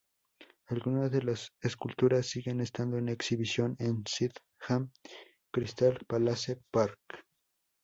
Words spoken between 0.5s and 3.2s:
Algunas de las esculturas siguen estando en